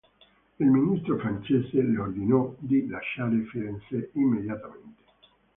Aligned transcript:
Il 0.57 0.65
ministro 0.65 1.19
francese 1.19 1.73
le 1.79 1.95
ordinò 1.99 2.55
di 2.57 2.87
lasciare 2.87 3.37
Firenze 3.43 4.09
immediatamente. 4.13 5.03